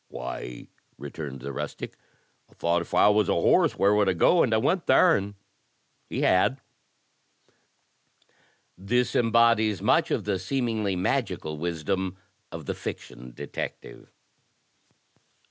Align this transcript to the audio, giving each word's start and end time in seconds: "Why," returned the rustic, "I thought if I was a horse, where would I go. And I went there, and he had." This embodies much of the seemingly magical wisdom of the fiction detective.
"Why," 0.07 0.67
returned 0.97 1.41
the 1.41 1.53
rustic, 1.53 1.95
"I 2.49 2.55
thought 2.55 2.81
if 2.81 2.91
I 2.95 3.07
was 3.09 3.29
a 3.29 3.35
horse, 3.35 3.77
where 3.77 3.93
would 3.93 4.09
I 4.09 4.13
go. 4.13 4.41
And 4.41 4.51
I 4.51 4.57
went 4.57 4.87
there, 4.87 5.15
and 5.15 5.35
he 6.09 6.21
had." 6.21 6.59
This 8.75 9.15
embodies 9.15 9.79
much 9.79 10.09
of 10.09 10.23
the 10.23 10.39
seemingly 10.39 10.95
magical 10.95 11.59
wisdom 11.59 12.17
of 12.51 12.65
the 12.65 12.73
fiction 12.73 13.31
detective. 13.35 14.11